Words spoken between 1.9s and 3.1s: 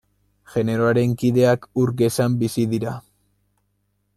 gezan bizi dira.